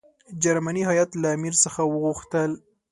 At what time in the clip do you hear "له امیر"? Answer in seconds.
1.21-1.53